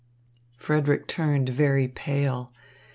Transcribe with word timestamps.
Frederick 0.57 1.05
turned 1.05 1.49
very 1.49 1.87
pale. 1.87 2.51